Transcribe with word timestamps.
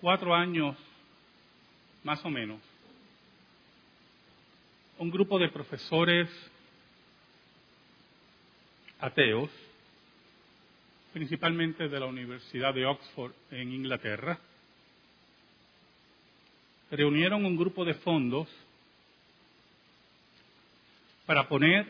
cuatro 0.00 0.34
años, 0.34 0.76
más 2.02 2.24
o 2.24 2.30
menos, 2.30 2.60
un 4.98 5.10
grupo 5.10 5.38
de 5.38 5.48
profesores 5.48 6.28
ateos, 8.98 9.50
principalmente 11.12 11.88
de 11.88 12.00
la 12.00 12.06
Universidad 12.06 12.74
de 12.74 12.86
Oxford 12.86 13.32
en 13.50 13.72
Inglaterra, 13.72 14.38
reunieron 16.90 17.44
un 17.44 17.56
grupo 17.56 17.84
de 17.84 17.94
fondos 17.94 18.48
para 21.26 21.48
poner 21.48 21.86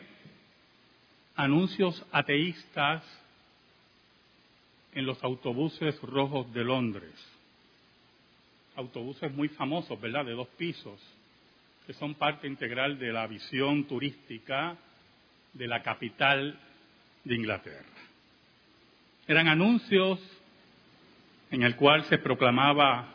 anuncios 1.35 2.05
ateístas 2.11 3.03
en 4.93 5.05
los 5.05 5.23
autobuses 5.23 5.99
rojos 6.01 6.51
de 6.53 6.63
Londres. 6.63 7.30
Autobuses 8.81 9.31
muy 9.31 9.47
famosos, 9.47 10.01
¿verdad? 10.01 10.25
De 10.25 10.31
dos 10.31 10.47
pisos, 10.57 10.99
que 11.85 11.93
son 11.93 12.15
parte 12.15 12.47
integral 12.47 12.97
de 12.97 13.13
la 13.13 13.27
visión 13.27 13.83
turística 13.85 14.75
de 15.53 15.67
la 15.67 15.83
capital 15.83 16.59
de 17.23 17.35
Inglaterra. 17.35 17.85
Eran 19.27 19.47
anuncios 19.47 20.19
en 21.51 21.61
el 21.61 21.75
cual 21.75 22.05
se 22.05 22.17
proclamaba 22.17 23.07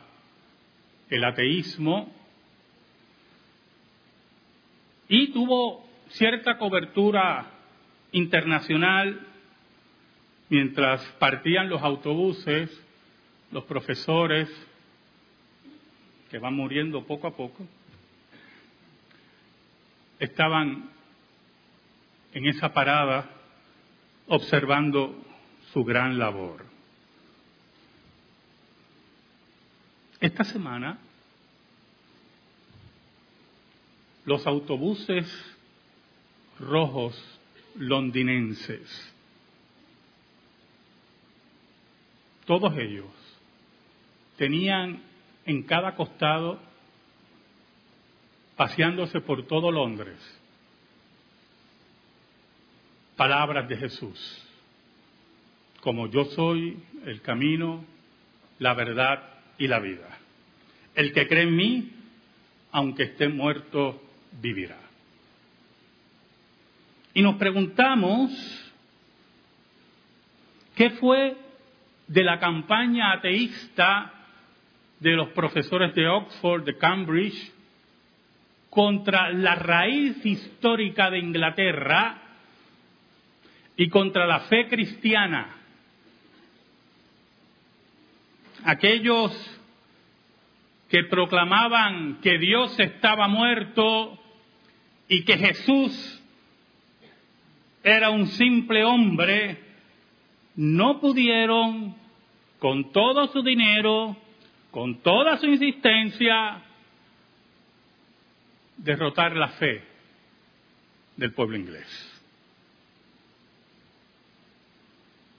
el 1.11 1.25
ateísmo 1.25 2.13
y 5.09 5.33
tuvo 5.33 5.85
cierta 6.11 6.59
cobertura 6.59 7.51
internacional 8.13 9.21
mientras 10.49 11.05
partían 11.19 11.69
los 11.69 11.83
autobuses, 11.83 12.71
los 13.51 13.65
profesores 13.65 14.49
que 16.31 16.39
van 16.39 16.55
muriendo 16.55 17.05
poco 17.05 17.27
a 17.29 17.37
poco, 17.37 17.67
estaban 20.19 20.91
en 22.33 22.47
esa 22.47 22.73
parada 22.73 23.31
observando 24.27 25.15
su 25.73 25.85
gran 25.85 26.19
labor. 26.19 26.65
Esta 30.21 30.45
semana, 30.45 30.99
los 34.25 34.47
autobuses 34.47 35.27
rojos 36.59 37.15
londinenses, 37.77 39.13
todos 42.47 42.77
ellos 42.79 43.07
tenían 44.37 45.03
en 45.47 45.63
cada 45.63 45.95
costado, 45.95 46.61
paseándose 48.57 49.21
por 49.21 49.47
todo 49.47 49.71
Londres, 49.71 50.19
palabras 53.17 53.69
de 53.69 53.77
Jesús, 53.77 54.43
como 55.81 56.09
yo 56.09 56.25
soy 56.27 56.83
el 57.05 57.23
camino, 57.23 57.85
la 58.59 58.75
verdad 58.75 59.23
y 59.57 59.69
la 59.69 59.79
vida. 59.79 60.19
El 60.95 61.13
que 61.13 61.29
cree 61.29 61.45
en 61.45 61.55
mí, 61.55 61.93
aunque 62.73 63.05
esté 63.05 63.29
muerto, 63.29 64.03
vivirá. 64.41 64.81
Y 67.15 67.23
nos 67.23 67.37
preguntamos, 67.37 68.31
¿qué 70.75 70.91
fue 70.91 71.37
de 72.09 72.25
la 72.25 72.39
campaña 72.39 73.13
ateísta 73.13 74.16
de 75.01 75.13
los 75.13 75.29
profesores 75.31 75.95
de 75.95 76.09
Oxford, 76.09 76.65
de 76.65 76.77
Cambridge, 76.77 77.53
contra 78.71 79.31
la 79.31 79.55
raíz 79.55 80.25
histórica 80.25 81.11
de 81.11 81.19
Inglaterra 81.19 82.23
y 83.77 83.89
contra 83.89 84.27
la 84.27 84.41
fe 84.41 84.69
cristiana. 84.69 85.57
Aquellos 88.65 89.33
que 90.89 91.05
proclamaban 91.05 92.21
que 92.21 92.39
Dios 92.39 92.79
estaba 92.79 93.29
muerto 93.29 94.19
y 95.09 95.25
que 95.25 95.37
Jesús 95.39 96.23
era 97.83 98.11
un 98.11 98.27
simple 98.27 98.85
hombre, 98.85 99.59
no 100.57 101.01
pudieron, 101.01 101.95
con 102.59 102.91
todo 102.93 103.29
su 103.29 103.43
dinero, 103.43 104.17
con 104.77 105.01
toda 105.01 105.39
su 105.39 105.47
insistencia, 105.47 106.61
derrotar 108.77 109.35
la 109.35 109.49
fe 109.49 109.83
del 111.17 111.33
pueblo 111.33 111.57
inglés. 111.57 112.23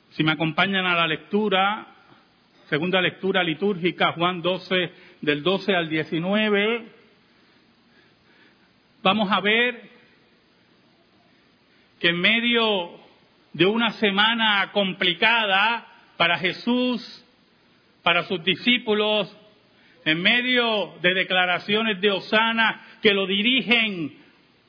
Si 0.10 0.24
me 0.24 0.32
acompañan 0.32 0.88
a 0.88 0.96
la 0.96 1.06
lectura, 1.06 1.86
segunda 2.68 3.00
lectura 3.00 3.44
litúrgica, 3.44 4.14
Juan 4.14 4.42
12, 4.42 4.92
del 5.22 5.44
12 5.44 5.76
al 5.76 5.88
19, 5.88 6.88
vamos 9.04 9.32
a 9.32 9.40
ver 9.40 9.88
que 12.00 12.10
en 12.10 12.20
medio 12.20 12.90
de 13.54 13.68
una 13.68 13.92
semana 13.92 14.72
complicada 14.72 15.86
para 16.18 16.40
Jesús, 16.40 17.24
para 18.08 18.24
sus 18.24 18.42
discípulos, 18.42 19.30
en 20.06 20.22
medio 20.22 20.94
de 21.02 21.14
declaraciones 21.14 22.00
de 22.00 22.10
Osana 22.10 23.00
que 23.02 23.14
lo 23.14 23.28
dirigen 23.28 24.18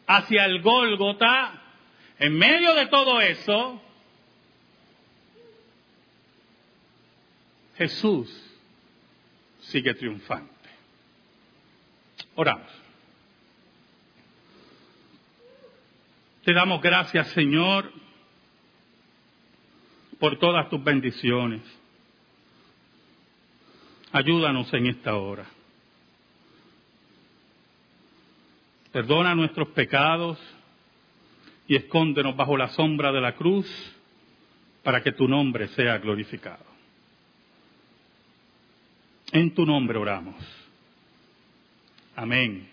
hacia 0.08 0.44
el 0.44 0.60
Gólgota, 0.60 1.62
en 2.18 2.36
medio 2.36 2.74
de 2.74 2.86
todo 2.86 3.20
eso, 3.20 3.80
Jesús 7.76 8.28
sigue 9.60 9.94
triunfante. 9.94 10.70
Oramos. 12.34 12.72
Te 16.42 16.52
damos 16.52 16.82
gracias, 16.82 17.28
Señor, 17.28 17.92
por 20.18 20.40
todas 20.40 20.68
tus 20.70 20.82
bendiciones. 20.82 21.77
Ayúdanos 24.12 24.72
en 24.72 24.86
esta 24.86 25.14
hora. 25.16 25.46
Perdona 28.92 29.34
nuestros 29.34 29.68
pecados 29.68 30.38
y 31.66 31.76
escóndenos 31.76 32.34
bajo 32.34 32.56
la 32.56 32.68
sombra 32.68 33.12
de 33.12 33.20
la 33.20 33.34
cruz 33.34 33.66
para 34.82 35.02
que 35.02 35.12
tu 35.12 35.28
nombre 35.28 35.68
sea 35.68 35.98
glorificado. 35.98 36.64
En 39.32 39.54
tu 39.54 39.66
nombre 39.66 39.98
oramos. 39.98 40.36
Amén 42.16 42.66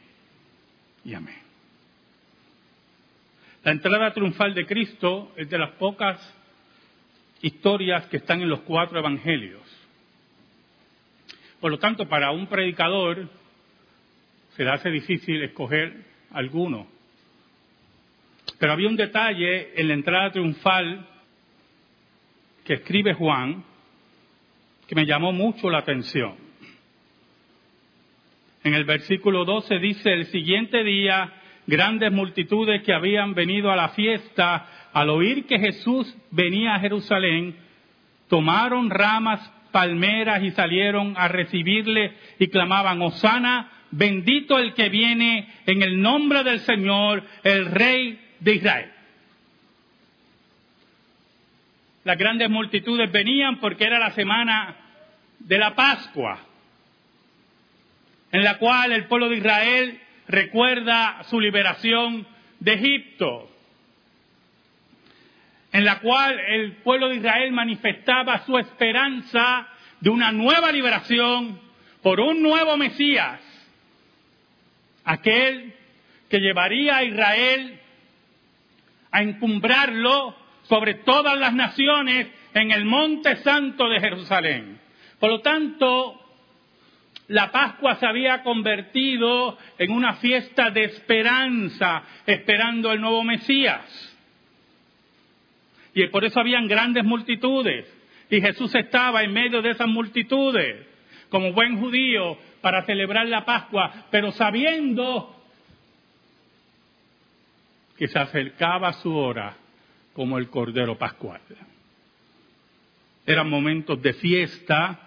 y 1.04 1.14
amén. 1.14 1.46
La 3.64 3.72
entrada 3.72 4.14
triunfal 4.14 4.54
de 4.54 4.66
Cristo 4.66 5.34
es 5.36 5.50
de 5.50 5.58
las 5.58 5.72
pocas 5.72 6.18
historias 7.42 8.06
que 8.06 8.18
están 8.18 8.42
en 8.42 8.48
los 8.48 8.62
cuatro 8.62 8.98
evangelios. 8.98 9.62
Por 11.66 11.72
lo 11.72 11.80
tanto, 11.80 12.08
para 12.08 12.30
un 12.30 12.46
predicador 12.46 13.28
se 14.56 14.64
le 14.64 14.70
hace 14.70 14.92
difícil 14.92 15.42
escoger 15.42 15.96
alguno. 16.30 16.86
Pero 18.60 18.72
había 18.72 18.88
un 18.88 18.96
detalle 18.96 19.72
en 19.76 19.88
la 19.88 19.96
entrada 19.96 20.32
triunfal 20.32 21.08
que 22.64 22.76
escribe 22.76 23.16
Juan 23.16 23.64
que 24.88 24.94
me 24.94 25.08
llamó 25.08 25.32
mucho 25.32 25.72
la 25.72 25.80
atención. 25.80 26.36
En 28.64 28.76
el 28.76 28.86
versículo 28.86 29.44
12 29.44 29.80
dice, 29.80 30.14
el 30.14 30.28
siguiente 30.28 30.84
día, 30.84 31.34
grandes 31.66 32.12
multitudes 32.12 32.84
que 32.84 32.94
habían 32.94 33.34
venido 33.34 33.72
a 33.72 33.76
la 33.76 33.90
fiesta 33.90 34.90
al 34.94 35.10
oír 35.10 35.48
que 35.48 35.58
Jesús 35.58 36.16
venía 36.30 36.76
a 36.76 36.80
Jerusalén, 36.80 37.56
tomaron 38.30 38.92
ramas, 38.92 39.52
palmeras 39.76 40.42
y 40.42 40.52
salieron 40.52 41.16
a 41.18 41.28
recibirle 41.28 42.14
y 42.40 42.48
clamaban, 42.48 43.02
Osana, 43.02 43.70
bendito 43.92 44.58
el 44.58 44.74
que 44.74 44.88
viene 44.88 45.50
en 45.66 45.82
el 45.82 46.02
nombre 46.02 46.46
del 46.46 46.62
Señor, 46.62 47.22
el 47.44 47.66
Rey 47.66 48.18
de 48.40 48.56
Israel. 48.56 48.92
Las 52.06 52.18
grandes 52.18 52.50
multitudes 52.50 53.12
venían 53.12 53.60
porque 53.60 53.84
era 53.84 54.00
la 54.00 54.12
semana 54.12 54.78
de 55.40 55.58
la 55.58 55.76
Pascua, 55.76 56.40
en 58.32 58.46
la 58.46 58.58
cual 58.58 58.94
el 58.94 59.08
pueblo 59.08 59.28
de 59.28 59.40
Israel 59.40 60.00
recuerda 60.30 61.22
su 61.26 61.42
liberación 61.42 62.26
de 62.62 62.74
Egipto 62.76 63.50
en 65.76 65.84
la 65.84 66.00
cual 66.00 66.40
el 66.40 66.78
pueblo 66.78 67.10
de 67.10 67.18
Israel 67.18 67.52
manifestaba 67.52 68.46
su 68.46 68.58
esperanza 68.58 69.68
de 70.00 70.10
una 70.10 70.32
nueva 70.32 70.72
liberación 70.72 71.60
por 72.02 72.22
un 72.22 72.42
nuevo 72.42 72.78
Mesías, 72.78 73.42
aquel 75.04 75.74
que 76.30 76.40
llevaría 76.40 76.96
a 76.96 77.04
Israel 77.04 77.78
a 79.12 79.22
encumbrarlo 79.22 80.38
sobre 80.64 80.94
todas 80.94 81.38
las 81.38 81.54
naciones 81.54 82.28
en 82.54 82.72
el 82.72 82.86
monte 82.86 83.36
santo 83.44 83.90
de 83.90 84.00
Jerusalén. 84.00 84.80
Por 85.20 85.30
lo 85.30 85.42
tanto, 85.42 86.22
la 87.28 87.52
Pascua 87.52 87.96
se 87.96 88.06
había 88.06 88.44
convertido 88.44 89.58
en 89.78 89.92
una 89.92 90.14
fiesta 90.14 90.70
de 90.70 90.86
esperanza, 90.86 92.02
esperando 92.26 92.94
el 92.94 93.02
nuevo 93.02 93.26
Mesías. 93.26 94.15
Y 95.96 96.08
por 96.08 96.26
eso 96.26 96.40
habían 96.40 96.68
grandes 96.68 97.04
multitudes. 97.04 97.86
Y 98.30 98.42
Jesús 98.42 98.76
estaba 98.76 99.24
en 99.24 99.34
medio 99.34 99.62
de 99.62 99.72
esas 99.72 99.88
multitudes, 99.88 100.86
como 101.30 101.54
buen 101.54 101.80
judío, 101.80 102.38
para 102.62 102.84
celebrar 102.84 103.28
la 103.28 103.46
Pascua, 103.46 104.06
pero 104.12 104.32
sabiendo 104.34 105.36
que 107.98 108.08
se 108.08 108.20
acercaba 108.20 108.94
su 108.94 109.16
hora 109.16 109.56
como 110.14 110.38
el 110.38 110.50
Cordero 110.50 110.98
Pascual. 110.98 111.42
Eran 113.26 113.50
momentos 113.50 114.02
de 114.02 114.14
fiesta 114.14 115.00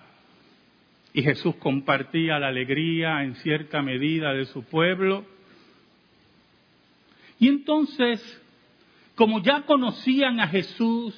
y 1.13 1.23
Jesús 1.23 1.57
compartía 1.57 2.39
la 2.39 2.49
alegría 2.49 3.23
en 3.25 3.35
cierta 3.37 3.83
medida 3.83 4.33
de 4.33 4.47
su 4.47 4.65
pueblo. 4.65 5.25
Y 7.39 7.49
entonces, 7.49 8.21
como 9.19 9.43
ya 9.43 9.63
conocían 9.63 10.39
a 10.39 10.47
Jesús, 10.47 11.13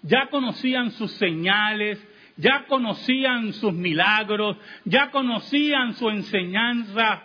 ya 0.00 0.28
conocían 0.30 0.92
sus 0.92 1.12
señales, 1.12 2.02
ya 2.38 2.64
conocían 2.64 3.52
sus 3.52 3.74
milagros, 3.74 4.56
ya 4.86 5.10
conocían 5.10 5.92
su 5.92 6.08
enseñanza, 6.08 7.22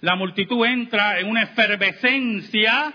la 0.00 0.16
multitud 0.16 0.66
entra 0.66 1.20
en 1.20 1.28
una 1.28 1.44
efervescencia 1.44 2.92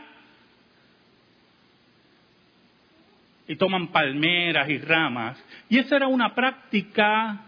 y 3.48 3.56
toman 3.56 3.88
palmeras 3.88 4.70
y 4.70 4.78
ramas. 4.80 5.42
Y 5.70 5.78
esa 5.80 5.96
era 5.96 6.08
una 6.08 6.36
práctica 6.36 7.46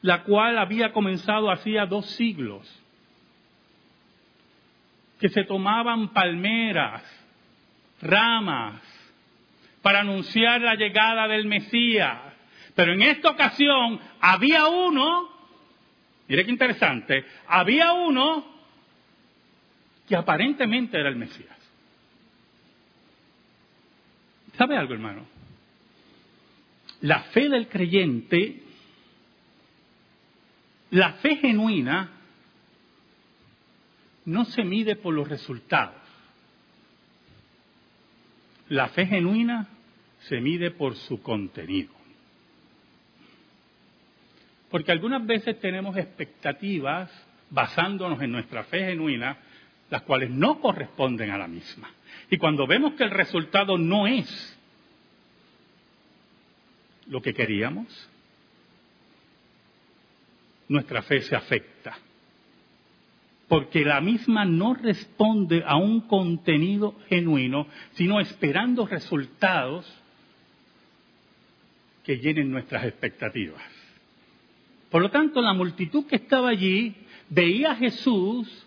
la 0.00 0.22
cual 0.22 0.56
había 0.56 0.92
comenzado 0.92 1.50
hacía 1.50 1.84
dos 1.84 2.06
siglos, 2.12 2.82
que 5.20 5.28
se 5.28 5.44
tomaban 5.44 6.08
palmeras, 6.08 7.02
ramas, 8.04 8.80
para 9.82 10.00
anunciar 10.00 10.60
la 10.60 10.74
llegada 10.76 11.26
del 11.26 11.46
Mesías. 11.46 12.20
Pero 12.74 12.92
en 12.92 13.02
esta 13.02 13.30
ocasión 13.30 14.00
había 14.20 14.66
uno, 14.66 15.28
mire 16.28 16.44
qué 16.44 16.50
interesante, 16.50 17.24
había 17.46 17.92
uno 17.92 18.44
que 20.08 20.16
aparentemente 20.16 20.98
era 20.98 21.08
el 21.08 21.16
Mesías. 21.16 21.56
¿Sabe 24.56 24.76
algo, 24.76 24.94
hermano? 24.94 25.26
La 27.00 27.20
fe 27.24 27.48
del 27.48 27.68
creyente, 27.68 28.62
la 30.90 31.14
fe 31.14 31.36
genuina, 31.36 32.10
no 34.24 34.44
se 34.46 34.64
mide 34.64 34.96
por 34.96 35.12
los 35.12 35.28
resultados. 35.28 36.03
La 38.68 38.88
fe 38.88 39.06
genuina 39.06 39.68
se 40.20 40.40
mide 40.40 40.70
por 40.70 40.96
su 40.96 41.22
contenido. 41.22 41.92
Porque 44.70 44.90
algunas 44.90 45.24
veces 45.24 45.60
tenemos 45.60 45.96
expectativas 45.96 47.10
basándonos 47.50 48.20
en 48.22 48.32
nuestra 48.32 48.64
fe 48.64 48.86
genuina, 48.86 49.36
las 49.90 50.02
cuales 50.02 50.30
no 50.30 50.60
corresponden 50.60 51.30
a 51.30 51.38
la 51.38 51.46
misma. 51.46 51.90
Y 52.30 52.38
cuando 52.38 52.66
vemos 52.66 52.94
que 52.94 53.04
el 53.04 53.10
resultado 53.10 53.78
no 53.78 54.06
es 54.06 54.58
lo 57.06 57.20
que 57.20 57.34
queríamos, 57.34 57.86
nuestra 60.68 61.02
fe 61.02 61.20
se 61.20 61.36
afecta. 61.36 61.96
Porque 63.48 63.84
la 63.84 64.00
misma 64.00 64.44
no 64.44 64.74
responde 64.74 65.62
a 65.66 65.76
un 65.76 66.02
contenido 66.02 66.94
genuino, 67.08 67.66
sino 67.92 68.20
esperando 68.20 68.86
resultados 68.86 69.86
que 72.04 72.18
llenen 72.18 72.50
nuestras 72.50 72.84
expectativas. 72.84 73.62
Por 74.90 75.02
lo 75.02 75.10
tanto, 75.10 75.42
la 75.42 75.52
multitud 75.52 76.06
que 76.06 76.16
estaba 76.16 76.50
allí 76.50 76.94
veía 77.28 77.72
a 77.72 77.76
Jesús 77.76 78.66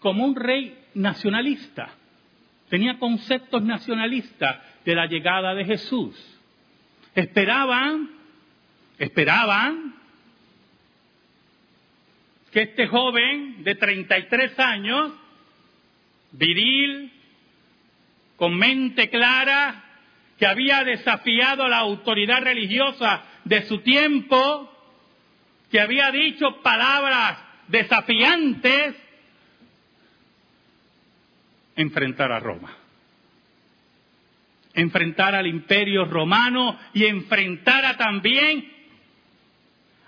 como 0.00 0.24
un 0.24 0.36
rey 0.36 0.76
nacionalista 0.94 1.90
tenía 2.74 2.98
conceptos 2.98 3.62
nacionalistas 3.62 4.58
de 4.84 4.94
la 4.96 5.06
llegada 5.06 5.54
de 5.54 5.64
Jesús. 5.64 6.16
Esperaban, 7.14 8.10
esperaban 8.98 9.94
que 12.54 12.62
este 12.62 12.86
joven 12.86 13.64
de 13.64 13.74
33 13.74 14.56
años, 14.60 15.12
viril, 16.30 17.12
con 18.36 18.56
mente 18.56 19.10
clara, 19.10 19.82
que 20.38 20.46
había 20.46 20.84
desafiado 20.84 21.66
la 21.66 21.78
autoridad 21.78 22.42
religiosa 22.42 23.24
de 23.42 23.64
su 23.64 23.78
tiempo, 23.78 24.72
que 25.68 25.80
había 25.80 26.12
dicho 26.12 26.62
palabras 26.62 27.38
desafiantes, 27.66 28.94
enfrentar 31.74 32.30
a 32.30 32.38
Roma. 32.38 32.72
Enfrentar 34.74 35.34
al 35.34 35.48
imperio 35.48 36.04
romano 36.04 36.78
y 36.92 37.06
enfrentara 37.06 37.96
también 37.96 38.73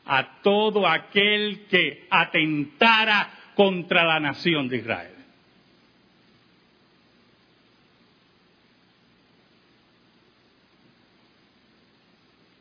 a 0.06 0.40
todo 0.42 0.86
aquel 0.86 1.66
que 1.68 2.06
atentara 2.10 3.30
contra 3.54 4.04
la 4.04 4.20
nación 4.20 4.68
de 4.68 4.76
Israel. 4.78 5.12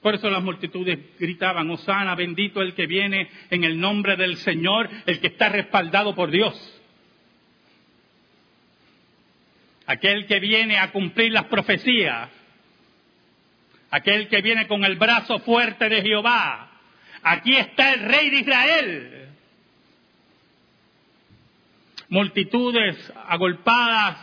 Por 0.02 0.16
eso 0.16 0.30
las 0.30 0.44
multitudes 0.44 1.00
gritaban, 1.18 1.70
Osana, 1.72 2.14
bendito 2.14 2.62
el 2.62 2.76
que 2.76 2.86
viene 2.86 3.28
en 3.50 3.64
el 3.64 3.80
nombre 3.80 4.16
del 4.16 4.38
Señor, 4.38 4.88
el 5.06 5.20
que 5.20 5.28
está 5.28 5.50
respaldado 5.50 6.14
por 6.14 6.30
Dios. 6.30 6.76
aquel 9.88 10.26
que 10.26 10.40
viene 10.40 10.78
a 10.78 10.92
cumplir 10.92 11.32
las 11.32 11.46
profecías, 11.46 12.30
aquel 13.92 14.28
que 14.28 14.42
viene 14.42 14.68
con 14.68 14.84
el 14.84 14.96
brazo 14.98 15.40
fuerte 15.40 15.90
de 15.90 16.02
Jehová. 16.02 16.72
Aquí 17.28 17.56
está 17.56 17.92
el 17.92 18.02
rey 18.02 18.30
de 18.30 18.38
Israel. 18.38 19.30
Multitudes 22.08 23.12
agolpadas 23.28 24.20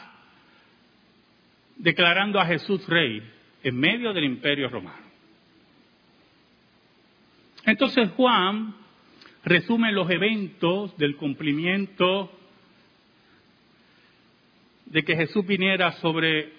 declarando 1.78 2.38
a 2.38 2.46
Jesús 2.46 2.86
rey 2.86 3.20
en 3.64 3.76
medio 3.76 4.12
del 4.12 4.22
imperio 4.22 4.68
romano. 4.68 5.02
Entonces 7.64 8.08
Juan 8.10 8.72
resume 9.42 9.90
los 9.90 10.08
eventos 10.08 10.96
del 10.96 11.16
cumplimiento 11.16 12.30
de 14.86 15.02
que 15.02 15.16
Jesús 15.16 15.44
viniera 15.44 15.90
sobre 15.94 16.52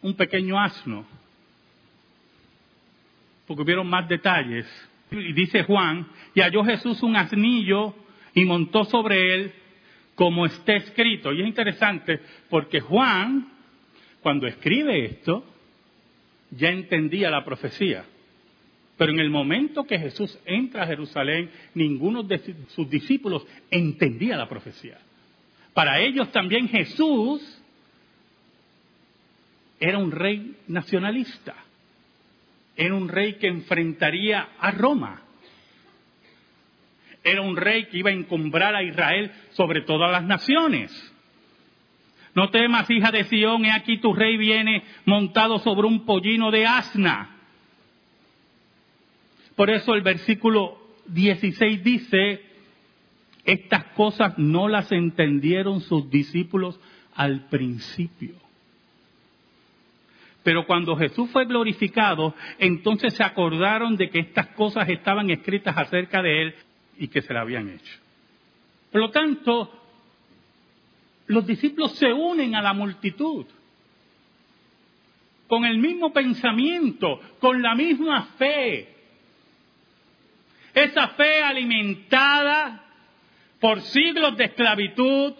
un 0.00 0.16
pequeño 0.16 0.58
asno, 0.58 1.06
porque 3.52 3.64
hubieron 3.64 3.86
más 3.86 4.08
detalles. 4.08 4.66
Y 5.10 5.34
dice 5.34 5.64
Juan, 5.64 6.08
y 6.34 6.40
halló 6.40 6.64
Jesús 6.64 7.02
un 7.02 7.16
asnillo 7.16 7.94
y 8.32 8.46
montó 8.46 8.84
sobre 8.84 9.34
él 9.34 9.52
como 10.14 10.46
está 10.46 10.72
escrito. 10.72 11.34
Y 11.34 11.42
es 11.42 11.46
interesante 11.46 12.18
porque 12.48 12.80
Juan, 12.80 13.46
cuando 14.22 14.46
escribe 14.46 15.04
esto, 15.04 15.44
ya 16.50 16.70
entendía 16.70 17.28
la 17.30 17.44
profecía. 17.44 18.06
Pero 18.96 19.12
en 19.12 19.20
el 19.20 19.28
momento 19.28 19.84
que 19.84 19.98
Jesús 19.98 20.38
entra 20.46 20.84
a 20.84 20.86
Jerusalén, 20.86 21.50
ninguno 21.74 22.22
de 22.22 22.54
sus 22.68 22.88
discípulos 22.88 23.46
entendía 23.70 24.38
la 24.38 24.48
profecía. 24.48 24.96
Para 25.74 26.00
ellos 26.00 26.32
también 26.32 26.68
Jesús 26.68 27.62
era 29.78 29.98
un 29.98 30.10
rey 30.10 30.56
nacionalista, 30.68 31.54
era 32.82 32.96
un 32.96 33.08
rey 33.08 33.34
que 33.34 33.46
enfrentaría 33.46 34.48
a 34.58 34.72
Roma, 34.72 35.22
era 37.22 37.40
un 37.40 37.56
rey 37.56 37.84
que 37.86 37.98
iba 37.98 38.10
a 38.10 38.12
encumbrar 38.12 38.74
a 38.74 38.82
Israel 38.82 39.30
sobre 39.52 39.82
todas 39.82 40.10
las 40.10 40.24
naciones. 40.24 40.90
No 42.34 42.50
temas, 42.50 42.90
hija 42.90 43.12
de 43.12 43.22
Sión, 43.24 43.64
he 43.64 43.70
aquí 43.70 43.98
tu 43.98 44.12
rey 44.12 44.36
viene 44.36 44.82
montado 45.04 45.60
sobre 45.60 45.86
un 45.86 46.04
pollino 46.04 46.50
de 46.50 46.66
asna. 46.66 47.36
Por 49.54 49.70
eso 49.70 49.94
el 49.94 50.02
versículo 50.02 50.76
16 51.06 51.84
dice, 51.84 52.42
estas 53.44 53.84
cosas 53.94 54.36
no 54.38 54.66
las 54.66 54.90
entendieron 54.90 55.82
sus 55.82 56.10
discípulos 56.10 56.80
al 57.14 57.46
principio. 57.48 58.41
Pero 60.42 60.66
cuando 60.66 60.96
Jesús 60.96 61.30
fue 61.30 61.44
glorificado, 61.44 62.34
entonces 62.58 63.14
se 63.14 63.22
acordaron 63.22 63.96
de 63.96 64.10
que 64.10 64.20
estas 64.20 64.48
cosas 64.48 64.88
estaban 64.88 65.30
escritas 65.30 65.76
acerca 65.76 66.20
de 66.22 66.42
él 66.42 66.54
y 66.98 67.08
que 67.08 67.22
se 67.22 67.32
la 67.32 67.42
habían 67.42 67.68
hecho. 67.68 67.98
Por 68.90 69.00
lo 69.00 69.10
tanto, 69.10 69.72
los 71.26 71.46
discípulos 71.46 71.96
se 71.96 72.12
unen 72.12 72.54
a 72.54 72.62
la 72.62 72.72
multitud 72.72 73.46
con 75.46 75.64
el 75.64 75.78
mismo 75.78 76.12
pensamiento, 76.12 77.20
con 77.38 77.60
la 77.60 77.74
misma 77.74 78.22
fe. 78.38 78.88
Esa 80.74 81.08
fe 81.08 81.42
alimentada 81.42 82.82
por 83.60 83.82
siglos 83.82 84.36
de 84.38 84.44
esclavitud 84.44 85.34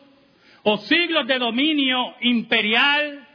o 0.65 0.77
siglos 0.79 1.27
de 1.27 1.39
dominio 1.39 2.15
imperial, 2.21 3.27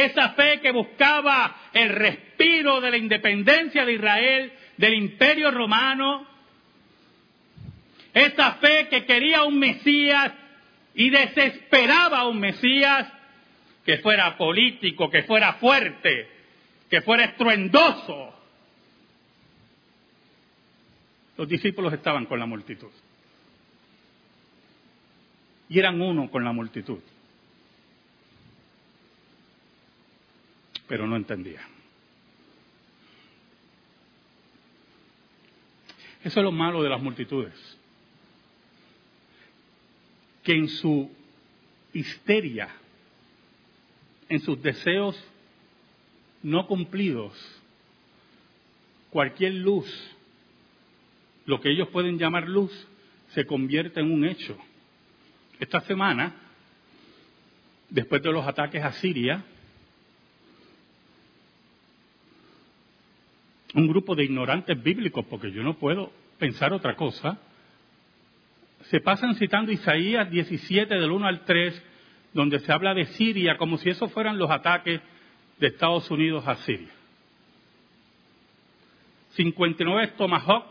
esa 0.00 0.30
fe 0.30 0.60
que 0.60 0.70
buscaba 0.70 1.56
el 1.72 1.90
respiro 1.90 2.80
de 2.80 2.90
la 2.90 2.96
independencia 2.96 3.84
de 3.84 3.94
Israel, 3.94 4.52
del 4.76 4.94
imperio 4.94 5.50
romano, 5.50 6.26
esa 8.12 8.54
fe 8.54 8.88
que 8.88 9.04
quería 9.04 9.44
un 9.44 9.58
Mesías 9.58 10.32
y 10.94 11.10
desesperaba 11.10 12.20
a 12.20 12.28
un 12.28 12.40
Mesías 12.40 13.06
que 13.84 13.98
fuera 13.98 14.36
político, 14.36 15.08
que 15.10 15.22
fuera 15.22 15.54
fuerte, 15.54 16.28
que 16.90 17.00
fuera 17.02 17.24
estruendoso. 17.24 18.34
Los 21.36 21.48
discípulos 21.48 21.92
estaban 21.92 22.26
con 22.26 22.38
la 22.38 22.46
multitud. 22.46 22.90
Y 25.68 25.78
eran 25.78 26.00
uno 26.00 26.30
con 26.30 26.44
la 26.44 26.52
multitud. 26.52 27.00
Pero 30.88 31.06
no 31.06 31.16
entendían. 31.16 31.64
Eso 36.24 36.40
es 36.40 36.44
lo 36.44 36.52
malo 36.52 36.82
de 36.82 36.88
las 36.88 37.00
multitudes 37.00 37.78
que 40.48 40.54
en 40.54 40.68
su 40.68 41.10
histeria, 41.92 42.70
en 44.30 44.40
sus 44.40 44.62
deseos 44.62 45.14
no 46.42 46.66
cumplidos, 46.66 47.34
cualquier 49.10 49.52
luz, 49.52 49.86
lo 51.44 51.60
que 51.60 51.70
ellos 51.70 51.88
pueden 51.88 52.18
llamar 52.18 52.48
luz, 52.48 52.72
se 53.34 53.44
convierte 53.44 54.00
en 54.00 54.10
un 54.10 54.24
hecho. 54.24 54.56
Esta 55.60 55.82
semana, 55.82 56.34
después 57.90 58.22
de 58.22 58.32
los 58.32 58.46
ataques 58.46 58.82
a 58.82 58.92
Siria, 58.92 59.44
un 63.74 63.86
grupo 63.86 64.14
de 64.14 64.24
ignorantes 64.24 64.82
bíblicos, 64.82 65.24
porque 65.26 65.52
yo 65.52 65.62
no 65.62 65.74
puedo 65.74 66.12
pensar 66.38 66.72
otra 66.72 66.96
cosa, 66.96 67.38
se 68.82 69.00
pasan 69.00 69.34
citando 69.34 69.72
Isaías 69.72 70.30
17 70.30 70.94
del 70.94 71.10
1 71.10 71.26
al 71.26 71.44
3, 71.44 71.82
donde 72.32 72.60
se 72.60 72.72
habla 72.72 72.94
de 72.94 73.06
Siria 73.06 73.56
como 73.58 73.76
si 73.78 73.90
esos 73.90 74.12
fueran 74.12 74.38
los 74.38 74.50
ataques 74.50 75.00
de 75.58 75.66
Estados 75.66 76.10
Unidos 76.10 76.46
a 76.46 76.56
Siria. 76.56 76.92
59 79.32 80.14
Tomahawk 80.16 80.64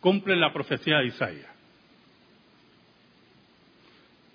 cumplen 0.00 0.40
la 0.40 0.52
profecía 0.52 0.98
de 0.98 1.06
Isaías. 1.06 1.50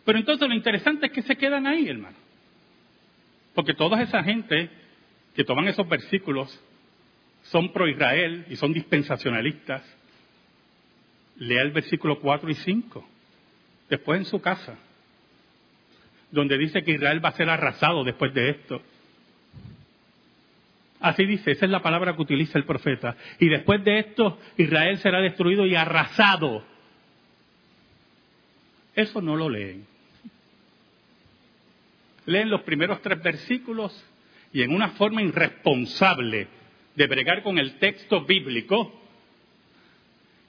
Pero 0.06 0.18
entonces 0.18 0.48
lo 0.48 0.56
interesante 0.56 1.08
es 1.08 1.12
que 1.12 1.22
se 1.22 1.36
quedan 1.36 1.68
ahí, 1.68 1.88
hermano. 1.88 2.18
Porque 3.54 3.74
toda 3.74 4.02
esa 4.02 4.24
gente 4.24 4.70
que 5.36 5.44
toman 5.44 5.68
esos 5.68 5.88
versículos 5.88 6.60
son 7.52 7.72
pro 7.74 7.88
Israel 7.88 8.46
y 8.50 8.56
son 8.56 8.74
dispensacionalistas 8.74 9.84
lea 11.40 11.62
el 11.62 11.72
versículo 11.72 12.20
4 12.20 12.50
y 12.50 12.56
5, 12.56 13.08
después 13.90 14.20
en 14.20 14.26
su 14.26 14.42
casa, 14.42 14.78
donde 16.32 16.58
dice 16.58 16.84
que 16.84 16.92
Israel 16.92 17.24
va 17.24 17.30
a 17.30 17.34
ser 17.34 17.50
arrasado 17.50 18.04
después 18.04 18.34
de 18.34 18.50
esto. 18.52 18.82
Así 21.00 21.26
dice, 21.26 21.52
esa 21.52 21.66
es 21.66 21.72
la 21.72 21.82
palabra 21.82 22.14
que 22.14 22.22
utiliza 22.22 22.58
el 22.58 22.66
profeta. 22.66 23.16
Y 23.40 23.48
después 23.48 23.84
de 23.86 24.00
esto, 24.00 24.38
Israel 24.58 24.98
será 24.98 25.22
destruido 25.22 25.66
y 25.66 25.74
arrasado. 25.74 26.66
Eso 28.94 29.22
no 29.22 29.38
lo 29.38 29.50
leen. 29.50 29.88
Leen 32.26 32.50
los 32.50 32.62
primeros 32.64 33.02
tres 33.02 33.24
versículos 33.24 34.06
y 34.52 34.62
en 34.62 34.76
una 34.76 34.90
forma 34.90 35.22
irresponsable 35.22 36.59
de 37.00 37.08
bregar 37.08 37.44
con 37.44 37.58
el 37.58 37.80
texto 37.80 38.26
bíblico, 38.26 38.92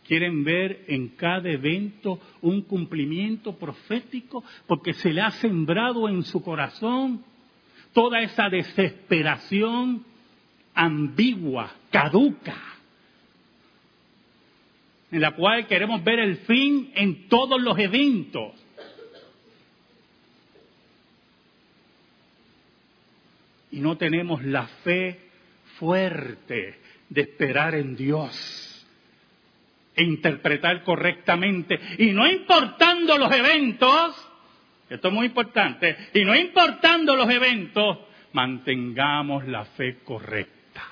quieren 0.04 0.42
ver 0.42 0.84
en 0.88 1.10
cada 1.10 1.48
evento 1.48 2.18
un 2.42 2.62
cumplimiento 2.62 3.56
profético 3.56 4.42
porque 4.66 4.92
se 4.94 5.12
le 5.12 5.20
ha 5.20 5.30
sembrado 5.30 6.08
en 6.08 6.24
su 6.24 6.42
corazón 6.42 7.24
toda 7.92 8.20
esa 8.20 8.48
desesperación 8.48 10.04
ambigua, 10.74 11.72
caduca, 11.88 12.60
en 15.12 15.20
la 15.20 15.36
cual 15.36 15.68
queremos 15.68 16.02
ver 16.02 16.18
el 16.18 16.38
fin 16.38 16.90
en 16.96 17.28
todos 17.28 17.62
los 17.62 17.78
eventos. 17.78 18.54
Y 23.70 23.78
no 23.78 23.96
tenemos 23.96 24.44
la 24.44 24.66
fe 24.82 25.29
fuerte 25.80 26.78
de 27.08 27.22
esperar 27.22 27.74
en 27.74 27.96
Dios 27.96 28.86
e 29.96 30.04
interpretar 30.04 30.84
correctamente. 30.84 31.80
Y 31.98 32.12
no 32.12 32.30
importando 32.30 33.18
los 33.18 33.32
eventos, 33.32 34.14
esto 34.88 35.08
es 35.08 35.14
muy 35.14 35.26
importante, 35.26 35.96
y 36.14 36.24
no 36.24 36.36
importando 36.36 37.16
los 37.16 37.28
eventos, 37.30 37.98
mantengamos 38.32 39.48
la 39.48 39.64
fe 39.64 39.98
correcta. 40.04 40.82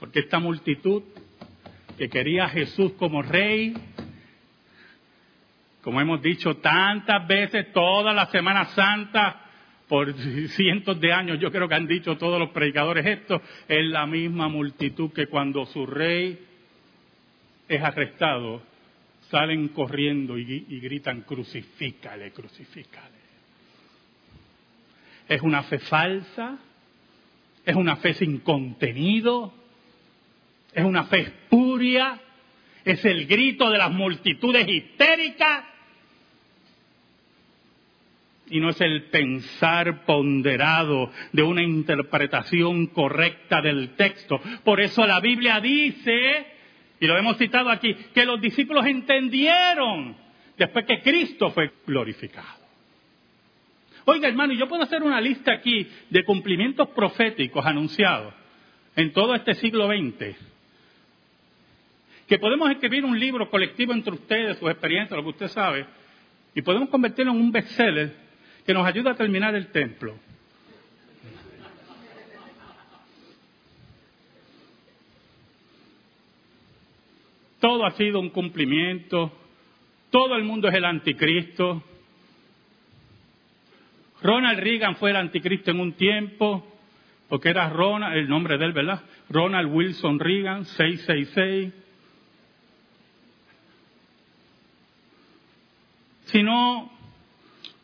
Porque 0.00 0.20
esta 0.20 0.38
multitud 0.38 1.02
que 1.98 2.08
quería 2.08 2.46
a 2.46 2.48
Jesús 2.48 2.92
como 2.92 3.20
rey, 3.20 3.74
como 5.82 6.00
hemos 6.00 6.22
dicho 6.22 6.56
tantas 6.56 7.26
veces, 7.28 7.70
toda 7.72 8.14
la 8.14 8.26
Semana 8.30 8.64
Santa, 8.66 9.49
por 9.90 10.14
cientos 10.50 11.00
de 11.00 11.12
años, 11.12 11.40
yo 11.40 11.50
creo 11.50 11.68
que 11.68 11.74
han 11.74 11.88
dicho 11.88 12.16
todos 12.16 12.38
los 12.38 12.50
predicadores 12.50 13.04
esto, 13.04 13.42
es 13.66 13.84
la 13.86 14.06
misma 14.06 14.48
multitud 14.48 15.12
que 15.12 15.26
cuando 15.26 15.66
su 15.66 15.84
rey 15.84 16.38
es 17.68 17.82
arrestado, 17.82 18.62
salen 19.30 19.68
corriendo 19.68 20.38
y, 20.38 20.80
gritan, 20.80 21.22
crucifícale, 21.22 22.30
crucifícale. 22.30 23.18
Es 25.28 25.42
una 25.42 25.64
fe 25.64 25.80
falsa, 25.80 26.56
es 27.66 27.74
una 27.74 27.96
fe 27.96 28.14
sin 28.14 28.38
contenido, 28.38 29.52
es 30.72 30.84
una 30.84 31.04
fe 31.04 31.20
espuria, 31.20 32.20
es 32.84 33.04
el 33.04 33.26
grito 33.26 33.68
de 33.70 33.78
las 33.78 33.90
multitudes 33.90 34.68
histéricas 34.68 35.64
y 38.50 38.60
no 38.60 38.70
es 38.70 38.80
el 38.80 39.04
pensar 39.04 40.04
ponderado 40.04 41.10
de 41.32 41.42
una 41.42 41.62
interpretación 41.62 42.88
correcta 42.88 43.62
del 43.62 43.94
texto. 43.94 44.40
Por 44.64 44.80
eso 44.80 45.06
la 45.06 45.20
Biblia 45.20 45.60
dice, 45.60 46.46
y 46.98 47.06
lo 47.06 47.16
hemos 47.16 47.38
citado 47.38 47.70
aquí, 47.70 47.94
que 48.12 48.26
los 48.26 48.40
discípulos 48.40 48.84
entendieron 48.86 50.16
después 50.58 50.84
que 50.84 51.00
Cristo 51.00 51.50
fue 51.50 51.70
glorificado. 51.86 52.60
Oiga, 54.04 54.28
hermano, 54.28 54.52
yo 54.54 54.68
puedo 54.68 54.82
hacer 54.82 55.02
una 55.02 55.20
lista 55.20 55.52
aquí 55.52 55.86
de 56.08 56.24
cumplimientos 56.24 56.88
proféticos 56.88 57.64
anunciados 57.64 58.34
en 58.96 59.12
todo 59.12 59.34
este 59.34 59.54
siglo 59.54 59.86
XX. 59.86 60.36
Que 62.26 62.38
podemos 62.38 62.70
escribir 62.70 63.04
un 63.04 63.18
libro 63.18 63.48
colectivo 63.50 63.92
entre 63.92 64.14
ustedes, 64.14 64.58
sus 64.58 64.70
experiencias, 64.70 65.16
lo 65.16 65.22
que 65.22 65.30
usted 65.30 65.48
sabe, 65.48 65.86
y 66.54 66.62
podemos 66.62 66.88
convertirlo 66.88 67.32
en 67.32 67.40
un 67.40 67.52
bestseller 67.52 68.29
que 68.70 68.74
nos 68.74 68.86
ayuda 68.86 69.10
a 69.10 69.16
terminar 69.16 69.52
el 69.56 69.72
templo. 69.72 70.16
Todo 77.58 77.84
ha 77.84 77.90
sido 77.96 78.20
un 78.20 78.30
cumplimiento, 78.30 79.32
todo 80.12 80.36
el 80.36 80.44
mundo 80.44 80.68
es 80.68 80.74
el 80.74 80.84
anticristo. 80.84 81.82
Ronald 84.22 84.60
Reagan 84.60 84.94
fue 84.94 85.10
el 85.10 85.16
anticristo 85.16 85.72
en 85.72 85.80
un 85.80 85.94
tiempo, 85.94 86.64
porque 87.28 87.48
era 87.48 87.70
Ronald, 87.70 88.18
el 88.18 88.28
nombre 88.28 88.56
de 88.56 88.66
él, 88.66 88.72
¿verdad? 88.72 89.02
Ronald 89.30 89.74
Wilson 89.74 90.20
Reagan, 90.20 90.64
666. 90.64 91.74
Sino 96.26 96.99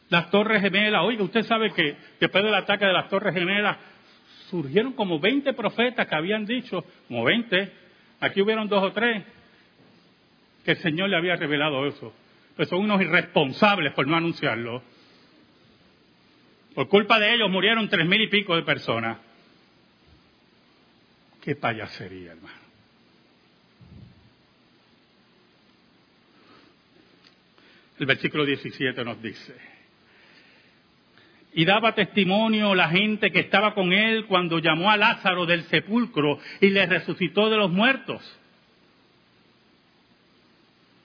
las 0.09 0.31
Torres 0.31 0.63
Gemelas. 0.63 1.03
Oiga, 1.03 1.23
usted 1.23 1.43
sabe 1.43 1.73
que 1.73 1.97
después 2.21 2.45
del 2.45 2.55
ataque 2.55 2.87
de 2.87 2.93
las 2.93 3.09
Torres 3.09 3.35
Gemelas 3.35 3.79
surgieron 4.51 4.93
como 4.93 5.19
20 5.19 5.53
profetas 5.55 6.07
que 6.07 6.15
habían 6.15 6.47
dicho, 6.47 6.85
como 7.09 7.25
20, 7.25 7.73
aquí 8.21 8.41
hubieron 8.41 8.69
dos 8.69 8.83
o 8.83 8.93
tres, 8.93 9.25
que 10.65 10.73
el 10.73 10.77
Señor 10.79 11.09
le 11.09 11.17
había 11.17 11.37
revelado 11.37 11.87
eso. 11.87 12.13
Pues 12.57 12.69
son 12.69 12.81
unos 12.81 13.01
irresponsables 13.01 13.93
por 13.93 14.07
no 14.07 14.17
anunciarlo. 14.17 14.83
Por 16.75 16.89
culpa 16.89 17.19
de 17.19 17.35
ellos 17.35 17.51
murieron 17.51 17.89
tres 17.89 18.07
mil 18.07 18.21
y 18.21 18.29
pico 18.29 18.55
de 18.55 18.63
personas. 18.63 19.19
Qué 21.43 21.55
payasería, 21.57 22.33
hermano. 22.33 22.67
El 27.99 28.07
versículo 28.07 28.45
17 28.45 29.05
nos 29.05 29.23
dice, 29.23 29.55
y 31.57 31.65
daba 31.65 31.95
testimonio 31.95 32.75
la 32.75 32.91
gente 32.91 33.33
que 33.33 33.41
estaba 33.41 33.73
con 33.73 33.95
él 33.95 34.27
cuando 34.27 34.59
llamó 34.59 34.91
a 34.91 34.99
Lázaro 34.99 35.47
del 35.47 35.63
sepulcro 35.65 36.39
y 36.61 36.69
le 36.69 36.85
resucitó 36.85 37.49
de 37.49 37.57
los 37.57 37.71
muertos. 37.71 38.21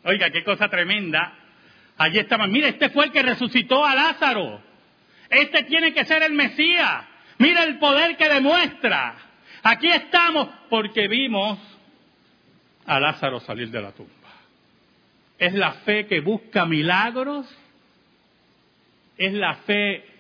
Oiga, 0.04 0.30
qué 0.30 0.44
cosa 0.44 0.68
tremenda. 0.68 1.34
Allí 1.98 2.20
estaban, 2.20 2.52
mira, 2.52 2.68
este 2.68 2.90
fue 2.90 3.06
el 3.06 3.12
que 3.14 3.22
resucitó 3.22 3.86
a 3.86 3.96
Lázaro. 3.96 4.62
Este 5.30 5.64
tiene 5.64 5.94
que 5.94 6.04
ser 6.04 6.22
el 6.22 6.34
Mesías. 6.34 7.06
Mira 7.38 7.64
el 7.64 7.80
poder 7.80 8.18
que 8.18 8.28
demuestra. 8.28 9.16
Aquí 9.64 9.90
estamos 9.90 10.50
porque 10.70 11.08
vimos 11.08 11.60
a 12.86 13.00
Lázaro 13.00 13.40
salir 13.40 13.70
de 13.70 13.82
la 13.82 13.94
tumba. 13.94 14.12
Es 15.40 15.54
la 15.54 15.72
fe 15.86 16.08
que 16.08 16.20
busca 16.20 16.66
milagros. 16.66 17.48
Es 19.16 19.32
la 19.32 19.56
fe 19.56 20.11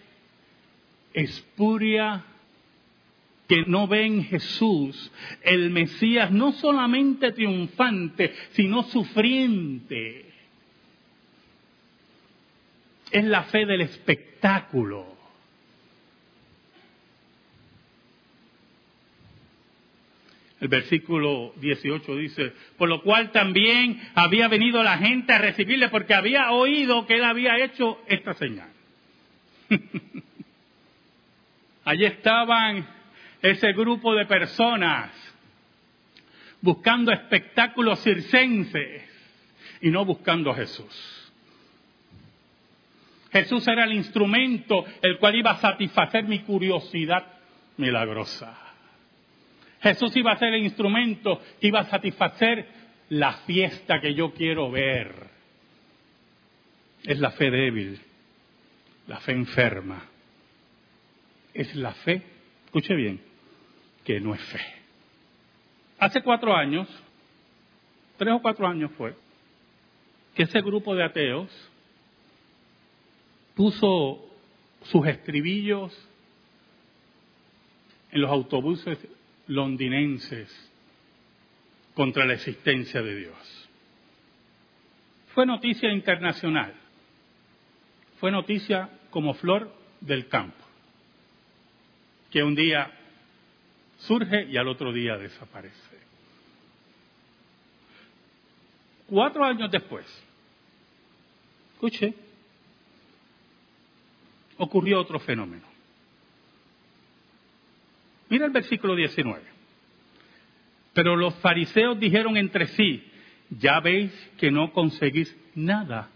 espuria 1.13 2.25
que 3.47 3.65
no 3.65 3.85
ve 3.85 4.05
en 4.05 4.23
Jesús 4.23 5.11
el 5.41 5.71
Mesías 5.71 6.31
no 6.31 6.53
solamente 6.53 7.33
triunfante, 7.33 8.33
sino 8.53 8.83
sufriente. 8.83 10.25
Es 13.11 13.25
la 13.25 13.43
fe 13.43 13.65
del 13.65 13.81
espectáculo. 13.81 15.17
El 20.61 20.69
versículo 20.69 21.53
18 21.57 22.15
dice, 22.15 22.53
por 22.77 22.87
lo 22.87 23.01
cual 23.01 23.31
también 23.31 23.99
había 24.15 24.47
venido 24.47 24.81
la 24.81 24.97
gente 24.97 25.33
a 25.33 25.39
recibirle 25.39 25.89
porque 25.89 26.13
había 26.13 26.51
oído 26.51 27.05
que 27.05 27.15
él 27.15 27.25
había 27.25 27.57
hecho 27.61 27.99
esta 28.07 28.33
señal. 28.35 28.69
Allí 31.83 32.05
estaban 32.05 32.87
ese 33.41 33.73
grupo 33.73 34.13
de 34.15 34.25
personas 34.25 35.11
buscando 36.61 37.11
espectáculos 37.11 37.99
circenses 38.01 39.03
y 39.81 39.89
no 39.89 40.05
buscando 40.05 40.51
a 40.51 40.55
Jesús. 40.55 41.31
Jesús 43.31 43.67
era 43.67 43.85
el 43.85 43.93
instrumento 43.93 44.85
el 45.01 45.17
cual 45.17 45.35
iba 45.35 45.51
a 45.51 45.57
satisfacer 45.57 46.25
mi 46.25 46.39
curiosidad 46.39 47.25
milagrosa. 47.77 48.57
Jesús 49.81 50.15
iba 50.15 50.33
a 50.33 50.37
ser 50.37 50.53
el 50.53 50.63
instrumento 50.63 51.41
que 51.59 51.67
iba 51.67 51.79
a 51.79 51.89
satisfacer 51.89 52.67
la 53.09 53.33
fiesta 53.45 53.99
que 53.99 54.13
yo 54.13 54.33
quiero 54.33 54.69
ver. 54.69 55.31
Es 57.03 57.19
la 57.19 57.31
fe 57.31 57.49
débil, 57.49 57.99
la 59.07 59.19
fe 59.19 59.31
enferma. 59.31 60.10
Es 61.53 61.75
la 61.75 61.93
fe, 61.93 62.21
escuche 62.65 62.95
bien, 62.95 63.21
que 64.03 64.19
no 64.19 64.33
es 64.33 64.41
fe. 64.41 64.61
Hace 65.99 66.21
cuatro 66.21 66.55
años, 66.55 66.87
tres 68.17 68.33
o 68.33 68.41
cuatro 68.41 68.67
años 68.67 68.91
fue, 68.97 69.15
que 70.33 70.43
ese 70.43 70.61
grupo 70.61 70.95
de 70.95 71.03
ateos 71.03 71.49
puso 73.55 74.25
sus 74.83 75.05
estribillos 75.05 75.95
en 78.11 78.21
los 78.21 78.31
autobuses 78.31 78.97
londinenses 79.47 80.49
contra 81.93 82.25
la 82.25 82.33
existencia 82.33 83.01
de 83.01 83.15
Dios. 83.15 83.69
Fue 85.33 85.45
noticia 85.45 85.91
internacional, 85.91 86.73
fue 88.19 88.31
noticia 88.31 88.89
como 89.09 89.33
flor 89.33 89.73
del 90.01 90.27
campo, 90.27 90.60
que 92.31 92.43
un 92.43 92.55
día 92.55 92.91
surge 93.99 94.45
y 94.45 94.57
al 94.57 94.67
otro 94.67 94.91
día 94.91 95.17
desaparece. 95.17 95.99
Cuatro 99.07 99.43
años 99.43 99.69
después, 99.69 100.05
escuche, 101.73 102.13
ocurrió 104.57 105.01
otro 105.01 105.19
fenómeno. 105.19 105.67
Mira 108.29 108.45
el 108.45 108.51
versículo 108.51 108.95
19. 108.95 109.41
Pero 110.93 111.17
los 111.17 111.35
fariseos 111.35 111.99
dijeron 111.99 112.37
entre 112.37 112.67
sí, 112.67 113.03
ya 113.49 113.81
veis 113.81 114.13
que 114.37 114.51
no 114.51 114.71
conseguís 114.71 115.35
nada. 115.55 116.09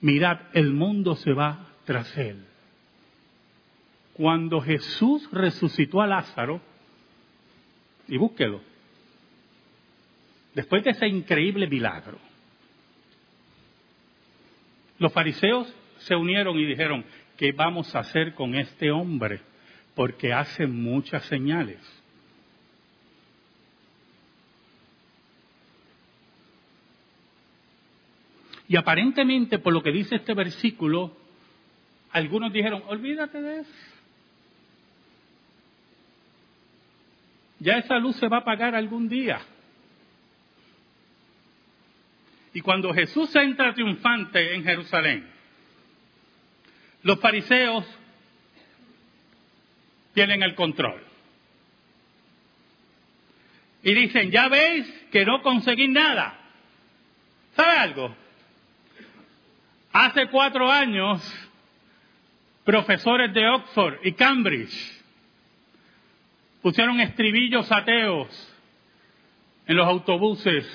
Mirad, 0.00 0.38
el 0.52 0.72
mundo 0.72 1.16
se 1.16 1.32
va 1.32 1.66
tras 1.84 2.16
él. 2.16 2.44
Cuando 4.18 4.60
Jesús 4.60 5.30
resucitó 5.30 6.02
a 6.02 6.06
Lázaro, 6.08 6.60
y 8.08 8.16
búsquelo, 8.16 8.60
después 10.56 10.82
de 10.82 10.90
ese 10.90 11.06
increíble 11.06 11.68
milagro, 11.68 12.18
los 14.98 15.12
fariseos 15.12 15.72
se 15.98 16.16
unieron 16.16 16.58
y 16.58 16.66
dijeron, 16.66 17.04
¿qué 17.36 17.52
vamos 17.52 17.94
a 17.94 18.00
hacer 18.00 18.34
con 18.34 18.56
este 18.56 18.90
hombre? 18.90 19.40
Porque 19.94 20.32
hace 20.32 20.66
muchas 20.66 21.24
señales. 21.26 21.78
Y 28.66 28.74
aparentemente, 28.74 29.60
por 29.60 29.72
lo 29.72 29.80
que 29.80 29.92
dice 29.92 30.16
este 30.16 30.34
versículo, 30.34 31.16
algunos 32.10 32.52
dijeron, 32.52 32.82
olvídate 32.88 33.40
de 33.40 33.60
eso. 33.60 33.97
Ya 37.60 37.78
esa 37.78 37.98
luz 37.98 38.16
se 38.16 38.28
va 38.28 38.38
a 38.38 38.40
apagar 38.40 38.74
algún 38.74 39.08
día. 39.08 39.40
Y 42.52 42.60
cuando 42.60 42.92
Jesús 42.92 43.34
entra 43.36 43.74
triunfante 43.74 44.54
en 44.54 44.64
Jerusalén, 44.64 45.28
los 47.02 47.20
fariseos 47.20 47.84
tienen 50.14 50.42
el 50.42 50.54
control. 50.54 51.02
Y 53.82 53.94
dicen, 53.94 54.30
ya 54.30 54.48
veis 54.48 54.86
que 55.12 55.24
no 55.24 55.42
conseguí 55.42 55.88
nada. 55.88 56.36
¿Sabe 57.54 57.72
algo? 57.78 58.16
Hace 59.92 60.26
cuatro 60.28 60.70
años, 60.70 61.22
profesores 62.64 63.32
de 63.32 63.48
Oxford 63.48 63.98
y 64.04 64.12
Cambridge 64.12 64.97
pusieron 66.62 67.00
estribillos 67.00 67.70
ateos 67.70 68.28
en 69.66 69.76
los 69.76 69.86
autobuses 69.86 70.66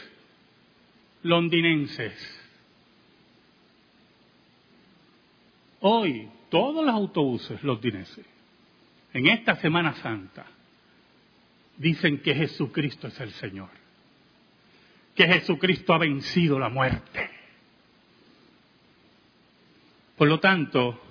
londinenses. 1.24 2.40
Hoy, 5.82 6.30
todos 6.50 6.86
los 6.86 6.94
autobuses 6.94 7.62
londinenses, 7.64 8.26
en 9.14 9.28
esta 9.28 9.56
Semana 9.56 9.94
Santa, 9.96 10.46
dicen 11.78 12.20
que 12.20 12.36
Jesucristo 12.36 13.08
es 13.08 13.20
el 13.20 13.32
Señor, 13.32 13.70
que 15.16 15.28
Jesucristo 15.28 15.94
ha 15.94 15.98
vencido 15.98 16.58
la 16.60 16.70
muerte. 16.70 17.30
Por 20.18 20.28
lo 20.28 20.40
tanto, 20.40 21.02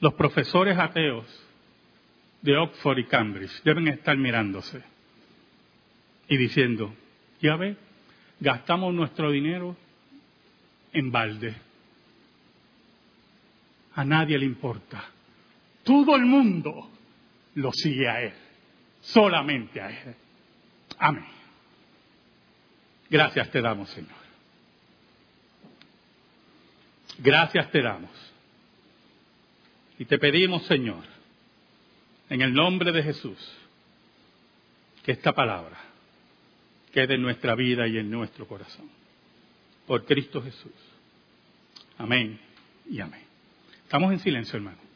los 0.00 0.14
profesores 0.14 0.76
ateos 0.78 1.47
de 2.42 2.56
Oxford 2.56 2.98
y 2.98 3.04
Cambridge 3.04 3.62
deben 3.64 3.88
estar 3.88 4.16
mirándose 4.16 4.82
y 6.28 6.36
diciendo, 6.36 6.94
ya 7.40 7.56
ve, 7.56 7.76
gastamos 8.40 8.94
nuestro 8.94 9.30
dinero 9.30 9.76
en 10.92 11.10
balde 11.10 11.68
a 13.98 14.04
nadie 14.04 14.38
le 14.38 14.46
importa. 14.46 15.10
todo 15.82 16.14
el 16.14 16.24
mundo 16.24 16.88
lo 17.56 17.72
sigue 17.72 18.08
a 18.08 18.22
Él, 18.22 18.34
solamente 19.00 19.80
a 19.80 19.90
Él. 19.90 20.14
Amén. 20.98 21.26
Gracias 23.10 23.50
te 23.50 23.60
damos, 23.60 23.90
Señor. 23.90 24.12
Gracias 27.18 27.68
te 27.72 27.82
damos. 27.82 28.10
Y 29.98 30.04
te 30.04 30.16
pedimos, 30.16 30.64
Señor, 30.66 31.02
en 32.30 32.42
el 32.42 32.52
nombre 32.52 32.92
de 32.92 33.02
Jesús, 33.02 33.38
que 35.04 35.12
esta 35.12 35.32
palabra 35.32 35.78
quede 36.92 37.14
en 37.14 37.22
nuestra 37.22 37.54
vida 37.54 37.86
y 37.86 37.98
en 37.98 38.10
nuestro 38.10 38.46
corazón. 38.46 38.88
Por 39.86 40.04
Cristo 40.04 40.42
Jesús. 40.42 40.72
Amén 41.96 42.38
y 42.90 43.00
amén. 43.00 43.22
Estamos 43.84 44.12
en 44.12 44.18
silencio, 44.20 44.56
hermano. 44.56 44.87